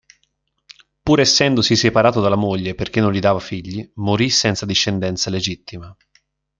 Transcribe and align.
Pur 1.03 1.19
essendosi 1.19 1.75
separato 1.75 2.21
dalla 2.21 2.35
moglie 2.35 2.73
perché 2.73 2.99
non 3.01 3.11
gli 3.11 3.19
dava 3.19 3.37
figli, 3.39 3.87
morì 3.97 4.31
senza 4.31 4.65
discendenza 4.65 5.29
legittima. 5.29 5.95